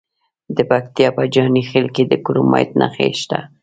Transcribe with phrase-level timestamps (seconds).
[0.55, 3.39] د پکتیا په جاني خیل کې د کرومایټ نښې شته.